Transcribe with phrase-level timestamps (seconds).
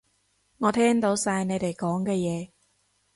[0.57, 2.49] 我聽到晒你哋講嘅嘢